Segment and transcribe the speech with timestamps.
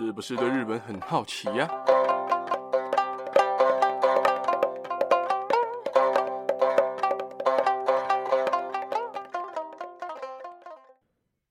[0.00, 1.68] 是不是对日本很好奇呀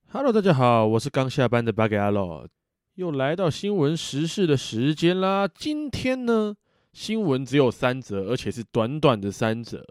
[0.10, 2.48] ？Hello，大家好，我是刚下班的巴给阿洛，
[2.94, 5.46] 又来到新闻时事的时间啦。
[5.46, 6.56] 今天呢，
[6.93, 9.86] 新闻只有三则，而且是短短的三则。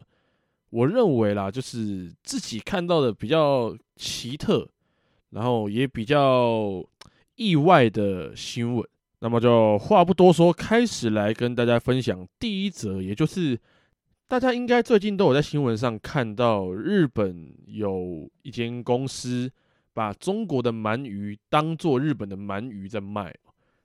[0.70, 4.66] 我认为啦，就是自己看到的比较奇特，
[5.28, 6.82] 然后也比较。
[7.36, 8.86] 意外的新闻，
[9.20, 13.58] 那么就话不多说，开始来跟大家分享第一则，也就是
[14.26, 19.50] 大家应该最近都有在新闻上看到，日本有一间公司
[19.92, 23.34] 把中国的鳗鱼当做日本的鳗鱼在卖。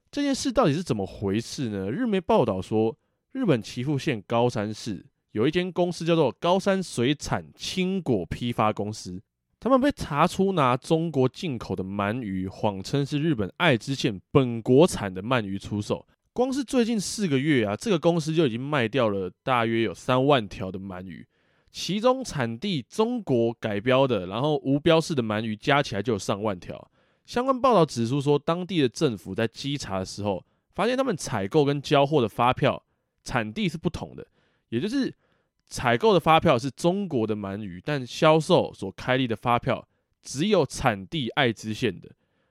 [0.09, 1.89] 这件事到底是怎么回事呢？
[1.91, 2.97] 日媒报道说，
[3.31, 9.21] 日本岐阜县高山市有一间公司叫做高山水产青果批发公司。
[9.61, 16.03] 他们被查出拿中国进口的鳗鱼，谎称是日本爱知县本国产的鳗鱼出售。
[16.33, 21.23] 光是最近四个月啊，这个公司就已经卖掉了大约有三万条的鳗鱼，
[21.69, 26.89] 其中产地中国改标的，然后无标示的鳗鱼加起来就有上万条。
[27.27, 32.81] 相关报道指出说，当地的政府在稽查的时候，发现他们采购跟交货的发票
[33.23, 34.25] 产地是不同的，
[34.69, 35.13] 也就是。
[35.67, 39.87] 采购的发票是中国的鳗鱼，但销售所开立的发票
[40.21, 42.09] 只有产地爱知县的。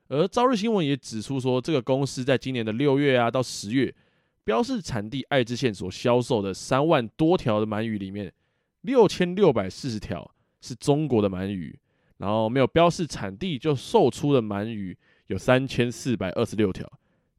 [0.09, 3.95] 而朝日新闻也指出说，这个公司在今年的六月啊到十月，
[4.43, 8.33] 标示产地爱知县所销售的三万多条的鳗鱼里面，
[8.81, 10.29] 六千六百四十条
[10.61, 11.79] 是中国的鳗鱼，
[12.17, 16.91] 然后没有标示产地就售出的鳗鱼有三千四百二十六条。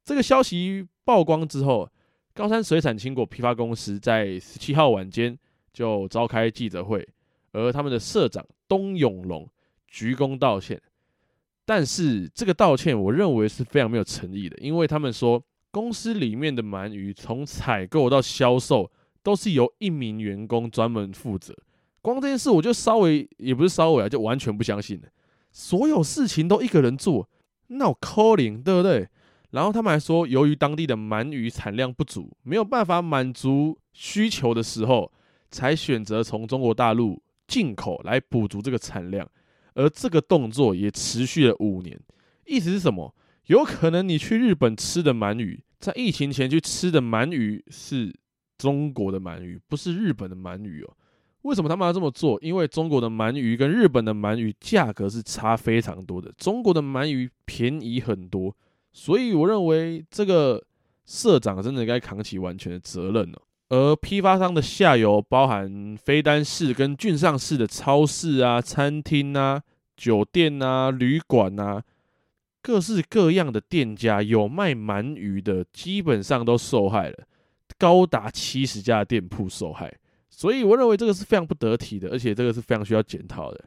[0.05, 1.89] 这个消息曝光之后，
[2.33, 5.37] 高山水产青果批发公司在十七号晚间。
[5.73, 7.07] 就召开记者会，
[7.53, 9.49] 而他们的社长东永龙
[9.87, 10.81] 鞠躬道歉，
[11.65, 15.41] 但是这个道歉我认为是非常没有诚意的，因为他们说
[15.71, 18.91] 公司里面的鳗鱼从采购到销售
[19.23, 21.55] 都是由一名员工专门负责，
[22.01, 25.07] 光这件事我就稍微也不是稍微啊，就完全不相信了，
[25.51, 27.29] 所有事情都一个人做，
[27.67, 29.07] 那我可怜对不对？
[29.51, 35.11] 然后他们还说，由于当地的鳗鱼产量不足，没有办法满足需求的时候。
[35.51, 39.29] 才选择从中国大陆进口来补足这个产量，
[39.75, 41.99] 而这个动作也持续了五年。
[42.45, 43.13] 意思是什么？
[43.47, 48.15] 有可能你去日本吃的鳗鱼，在疫情前去吃的鳗鱼是
[48.57, 50.93] 中国的鳗鱼，不是日本的鳗鱼哦。
[51.41, 52.37] 为什么他们要这么做？
[52.41, 58.55] 因为中国的鳗鱼跟日本的鳗鱼价格是差非常多的，中国的鳗鱼便宜很多，
[58.93, 60.63] 所以我认为这个
[61.05, 63.41] 社长真的该扛起完全的责任哦。
[63.71, 69.63] 而批发商的下游包含飞单市跟郡上市的超市啊、餐厅啊、
[69.95, 71.81] 酒店啊、旅馆啊，
[72.61, 77.19] 各式各样的店家有卖鳗鱼的，基本上都受害了，
[77.77, 79.97] 高达七十家店铺受害。
[80.29, 83.63] 所以我认为这个是非常不得体的，而且这个是非常需要检讨的。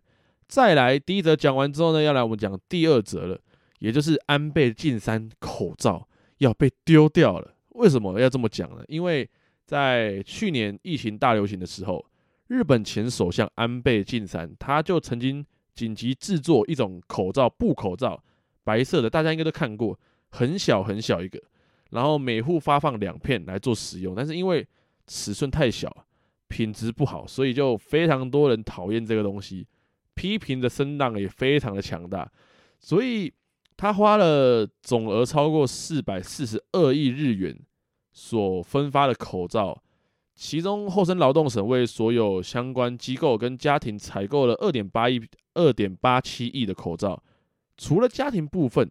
[0.47, 3.41] 再来，第一则讲完之后呢，要来我们讲第二则了，
[3.79, 6.07] 也就是安倍晋三口罩
[6.39, 7.55] 要被丢掉了。
[7.71, 8.85] 为什么要这么讲呢？
[8.87, 9.27] 因为
[9.65, 12.05] 在去年疫情大流行的时候，
[12.49, 15.45] 日本前首相安倍晋三他就曾经
[15.75, 18.23] 紧急制作一种口罩，布口罩，
[18.63, 19.99] 白色的，大家应该都看过，
[20.29, 21.43] 很小很小一个，
[21.91, 24.15] 然后每户发放两片来做使用。
[24.15, 24.67] 但是因为
[25.07, 26.07] 尺寸太小，
[26.49, 29.67] 品质不好，所以就非常多人讨厌这个东西，
[30.15, 32.31] 批评的声浪也非常的强大。
[32.79, 33.33] 所以
[33.77, 37.59] 他花了总额超过四百四十二亿日元。
[38.15, 39.83] 所分发的口罩，
[40.37, 45.21] 其中厚生劳动省为所有相关机构跟家庭采购了二点八亿、
[45.55, 47.21] 二点八七亿的口罩。
[47.77, 48.89] 除了家庭部分，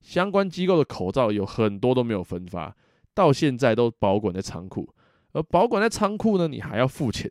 [0.00, 2.74] 相关机构的口罩有很多都没有分发，
[3.12, 4.88] 到现在都保管在仓库。
[5.32, 7.30] 而保管在仓库呢，你还要付钱，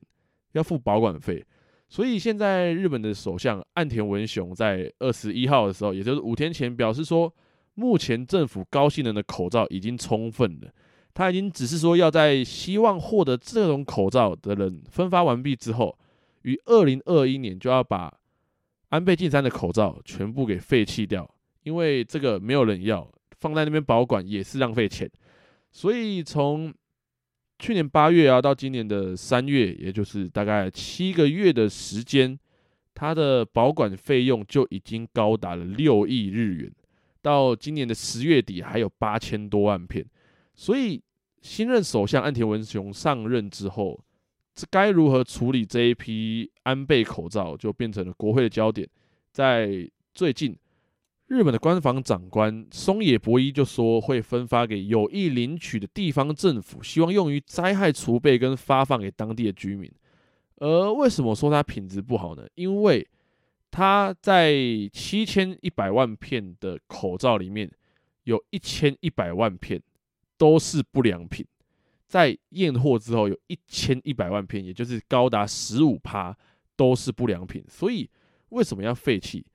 [0.52, 1.46] 要付保管费。
[1.88, 7.34] 所以现在日本的首相岸田文雄在二十一号的时候，也就是五天前表示说，
[7.76, 10.70] 目前政府高性能的口罩已经充分了。
[11.20, 15.94] 他已经只是说要在希望获得这种口罩的人分发完毕之后，
[16.44, 18.10] 于二零二一年就要把
[18.88, 21.30] 安倍晋三的口罩全部给废弃掉，
[21.64, 23.06] 因为这个没有人要，
[23.38, 25.12] 放在那边保管也是浪费钱。
[25.74, 26.74] 所以从
[27.60, 32.40] 去年八月啊到今年的三月，也就是大概七个月的时间，
[32.96, 36.72] 它的保管费用就已经高达了六亿日元，
[37.22, 40.06] 到今年的十月底还有八千多万片。
[40.56, 41.02] 所以，
[41.42, 44.00] 新任首相岸田文雄上任之后，
[44.54, 48.88] 这该如何处理这一批安倍口罩，就变成了国会的焦点。
[49.32, 50.58] 在最近，
[51.28, 59.90] 日本的官房长官松野博一就说会分发给有意领取的地方政府，希望用于灾害储备跟发放给当地的居民。
[60.58, 62.46] 而为什么说它品质不好呢？
[62.56, 63.08] 因为
[63.72, 64.54] 它在
[64.92, 67.72] 七千一百万片的口罩里面，
[68.24, 69.82] 有一千一百万片
[70.40, 71.46] 都是不良品。
[72.08, 76.36] 在验货之后，有一千一百万片，也就是高达十五趴
[76.76, 77.64] 都是不良品。
[77.70, 78.10] 所以
[78.50, 79.46] 为什么要废弃？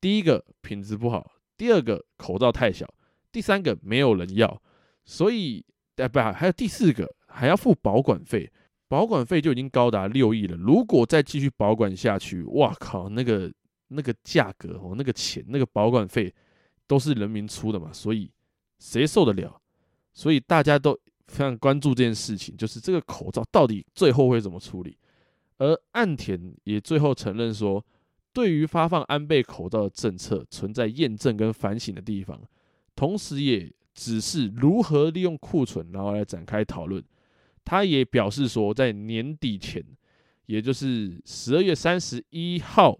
[0.00, 2.88] 第一个品质不好，第二个口罩太小，
[3.30, 4.62] 第三个没有人要。
[5.04, 5.62] 所以，
[5.96, 8.50] 哎不，还有第四个还要付保管费，
[8.86, 10.56] 保管费就已经高达六亿了。
[10.56, 13.52] 如果再继续保管下去，哇靠，那个
[13.88, 16.34] 那个价格哦，那个钱，那个保管费
[16.86, 18.30] 都是人民出的嘛，所以
[18.78, 19.60] 谁受得了？
[20.12, 20.98] 所以大家都。
[21.28, 24.96] 非常关注这件事情，就是这个口罩到底最后会怎么处理。
[25.58, 27.84] 而岸田也最后承认说，
[28.32, 32.40] 对于发放安倍口罩的政策存在验证跟反省的地方，
[32.96, 37.04] 同时也指示如何利用库存，然后来展开讨论。
[37.62, 39.84] 他也表示说，在年底前，
[40.46, 42.98] 也就是十二月三十一号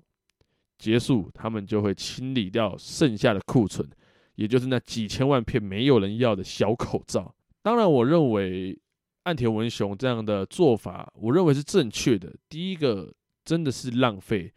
[0.77, 3.89] 结束，他们就会清理掉剩下的库存，
[4.39, 7.35] 也就是那几千万片没有人要的小口罩。
[7.61, 8.79] 当然，我认为
[9.25, 12.33] 岸田文雄这样的做法，我认为是正确的。
[12.49, 13.13] 第一个
[13.45, 14.53] 真的是浪费，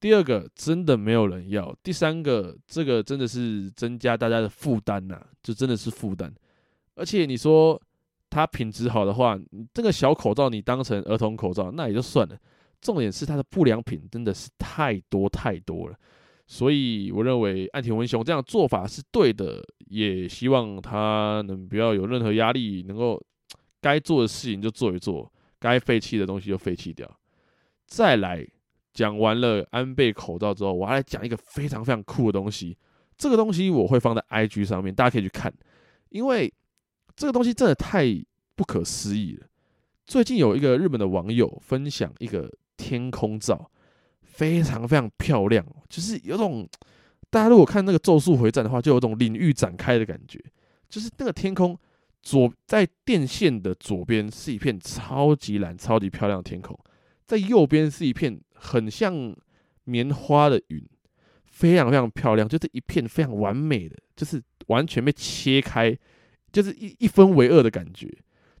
[0.00, 6.34] 第二个真的没有人要，第三个这个真的是增加大家的负担呐，就真的是负担。
[6.94, 7.78] 而且你说
[8.30, 9.38] 它品质好的话，
[9.74, 12.38] 这个小口罩你当成儿童口罩那也就算了，
[12.80, 15.96] 重点是它的不良品真的是太多太多了。
[16.50, 23.22] 所以我认为岸田文雄这样做法是对的，也希望他能不要有任何压力，能够
[23.82, 27.06] 该做的事情就做一做，该废弃的东西就废弃掉。
[27.86, 28.46] 再来
[28.94, 32.74] 讲完了安倍口罩之后，我还来讲一个非常非常酷的东西。
[33.18, 35.52] 这个东西我会放在 IG 上面，大家可以去看，
[36.08, 36.50] 因为
[37.14, 38.06] 这个东西真的太
[38.56, 39.46] 不可思议了。
[40.06, 43.70] 最近有一个日本的网友分享一个天空照。
[44.38, 46.64] 非常非常漂亮，就是有种
[47.28, 50.40] 大家如果看那个《咒术回战》的话，就有种领域展开的感觉。
[50.88, 51.76] 就是那个天空
[52.22, 56.78] 左在电线的左边是一片超级蓝、超级漂亮的天空，
[57.26, 59.34] 在右边是一片很像
[59.82, 60.80] 棉花的云，
[61.46, 65.98] 非常非常漂亮，就是一片非常完美的，就是完全被切开，
[66.52, 68.08] 就是一一分为二的感觉，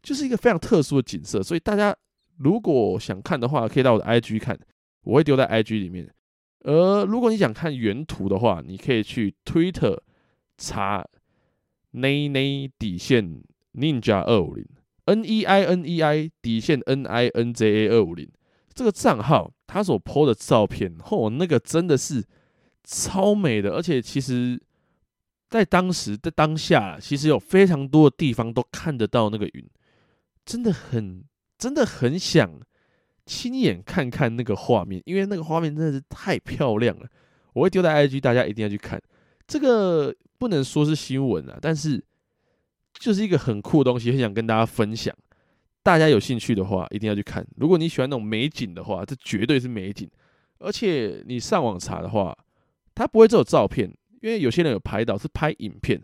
[0.02, 1.40] 就是一个非常特殊的景色。
[1.40, 1.94] 所以大家
[2.38, 4.58] 如果想看的话，可以到我的 IG 看。
[5.08, 6.06] 我会丢在 IG 里面，
[6.64, 9.98] 而如果你想看原图的话，你可以去 Twitter
[10.58, 11.02] 查
[11.94, 14.66] nei nei 底线 ninja 二五零
[15.06, 18.30] N E I N E I 底线 N I N J A 二五零
[18.74, 22.22] 这个账号，他所 po 的照片，嚯，那个真的是
[22.84, 24.60] 超美的，而且其实，
[25.48, 29.66] 在当时的当下，其实有非常多的地方都看得到那个云，
[30.44, 31.24] 真的很，
[31.56, 32.60] 真的很想。
[33.28, 37.06] 亲眼看看那个画面，因为那个画面真的是太漂亮了。
[37.52, 38.98] 我会丢在 IG，大家一定要去看。
[39.46, 42.02] 这个不能说是新闻啊，但是
[42.94, 45.14] 就是一个很酷的东西，很想跟大家分享。
[45.82, 47.46] 大家有兴趣的话，一定要去看。
[47.56, 50.08] 如果你喜欢那种美景的话，这绝对是美景。
[50.58, 52.36] 而且你上网查的话，
[52.94, 53.88] 它不会只有照片，
[54.20, 56.00] 因为有些人有拍到是拍影片，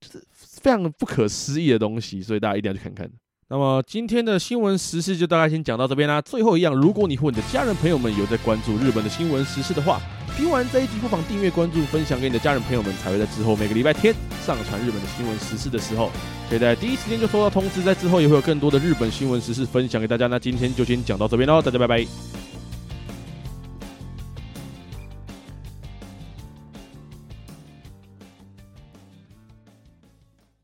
[0.00, 3.10] 就是非常不可思议的东西，所以大家一定要去看看。
[3.48, 6.20] 那么今天的新闻时事就大概先讲到这边啦。
[6.22, 10.00] 最后一样，如果你和你的家人朋友们有在关注日本的新闻时事的话，
[10.36, 16.10] 听完这一集不妨订阅、关注、分享给你的家人朋友们，才会在之后每个礼拜天上传日本的新闻时事的时候，
[16.48, 17.82] 可以在第一时间就收到通知。
[17.82, 20.26] 在之后也会有更多的日本新闻时事分享给大家。
[20.26, 22.43] 那今天就先讲到这边喽，大家拜拜。